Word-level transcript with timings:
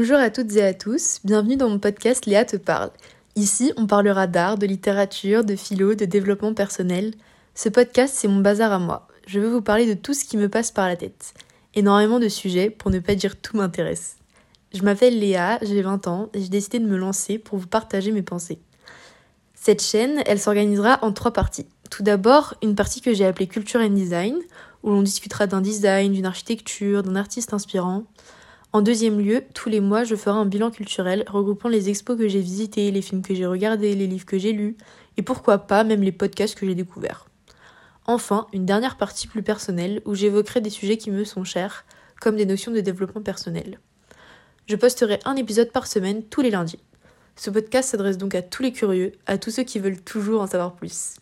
Bonjour 0.00 0.18
à 0.18 0.30
toutes 0.30 0.54
et 0.54 0.62
à 0.62 0.74
tous, 0.74 1.18
bienvenue 1.24 1.56
dans 1.56 1.68
mon 1.68 1.80
podcast 1.80 2.24
Léa 2.24 2.44
te 2.44 2.56
parle. 2.56 2.92
Ici, 3.34 3.72
on 3.76 3.88
parlera 3.88 4.28
d'art, 4.28 4.56
de 4.56 4.64
littérature, 4.64 5.42
de 5.42 5.56
philo, 5.56 5.96
de 5.96 6.04
développement 6.04 6.54
personnel. 6.54 7.14
Ce 7.56 7.68
podcast, 7.68 8.14
c'est 8.16 8.28
mon 8.28 8.38
bazar 8.40 8.70
à 8.70 8.78
moi. 8.78 9.08
Je 9.26 9.40
veux 9.40 9.48
vous 9.48 9.60
parler 9.60 9.92
de 9.92 10.00
tout 10.00 10.14
ce 10.14 10.24
qui 10.24 10.36
me 10.36 10.48
passe 10.48 10.70
par 10.70 10.86
la 10.86 10.94
tête. 10.94 11.34
Énormément 11.74 12.20
de 12.20 12.28
sujets, 12.28 12.70
pour 12.70 12.92
ne 12.92 13.00
pas 13.00 13.16
dire 13.16 13.40
tout 13.40 13.56
m'intéresse. 13.56 14.18
Je 14.72 14.84
m'appelle 14.84 15.18
Léa, 15.18 15.58
j'ai 15.62 15.82
20 15.82 16.06
ans 16.06 16.30
et 16.32 16.42
j'ai 16.42 16.48
décidé 16.48 16.78
de 16.78 16.86
me 16.86 16.96
lancer 16.96 17.40
pour 17.40 17.58
vous 17.58 17.66
partager 17.66 18.12
mes 18.12 18.22
pensées. 18.22 18.60
Cette 19.56 19.82
chaîne, 19.82 20.22
elle 20.26 20.38
s'organisera 20.38 21.00
en 21.02 21.12
trois 21.12 21.32
parties. 21.32 21.66
Tout 21.90 22.04
d'abord, 22.04 22.54
une 22.62 22.76
partie 22.76 23.00
que 23.00 23.12
j'ai 23.12 23.26
appelée 23.26 23.48
Culture 23.48 23.80
and 23.80 23.90
Design, 23.90 24.36
où 24.84 24.90
l'on 24.90 25.02
discutera 25.02 25.48
d'un 25.48 25.60
design, 25.60 26.12
d'une 26.12 26.26
architecture, 26.26 27.02
d'un 27.02 27.16
artiste 27.16 27.52
inspirant. 27.52 28.04
En 28.74 28.82
deuxième 28.82 29.18
lieu, 29.18 29.42
tous 29.54 29.70
les 29.70 29.80
mois, 29.80 30.04
je 30.04 30.14
ferai 30.14 30.38
un 30.38 30.44
bilan 30.44 30.70
culturel 30.70 31.24
regroupant 31.26 31.70
les 31.70 31.88
expos 31.88 32.18
que 32.18 32.28
j'ai 32.28 32.40
visités, 32.40 32.90
les 32.90 33.00
films 33.00 33.22
que 33.22 33.34
j'ai 33.34 33.46
regardés, 33.46 33.94
les 33.94 34.06
livres 34.06 34.26
que 34.26 34.38
j'ai 34.38 34.52
lus, 34.52 34.76
et 35.16 35.22
pourquoi 35.22 35.58
pas 35.58 35.84
même 35.84 36.02
les 36.02 36.12
podcasts 36.12 36.54
que 36.54 36.66
j'ai 36.66 36.74
découverts. 36.74 37.28
Enfin, 38.06 38.46
une 38.52 38.66
dernière 38.66 38.98
partie 38.98 39.26
plus 39.26 39.42
personnelle 39.42 40.02
où 40.04 40.14
j'évoquerai 40.14 40.60
des 40.60 40.68
sujets 40.68 40.98
qui 40.98 41.10
me 41.10 41.24
sont 41.24 41.44
chers, 41.44 41.86
comme 42.20 42.36
des 42.36 42.44
notions 42.44 42.70
de 42.70 42.80
développement 42.80 43.22
personnel. 43.22 43.78
Je 44.66 44.76
posterai 44.76 45.18
un 45.24 45.36
épisode 45.36 45.72
par 45.72 45.86
semaine 45.86 46.22
tous 46.24 46.42
les 46.42 46.50
lundis. 46.50 46.80
Ce 47.36 47.48
podcast 47.48 47.88
s'adresse 47.88 48.18
donc 48.18 48.34
à 48.34 48.42
tous 48.42 48.62
les 48.62 48.72
curieux, 48.72 49.12
à 49.26 49.38
tous 49.38 49.50
ceux 49.50 49.62
qui 49.62 49.78
veulent 49.78 50.00
toujours 50.00 50.42
en 50.42 50.46
savoir 50.46 50.74
plus. 50.74 51.14